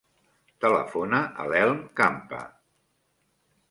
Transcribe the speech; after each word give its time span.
Telefona 0.65 1.21
a 1.45 1.47
l'Elm 1.53 1.87
Campa. 2.03 2.43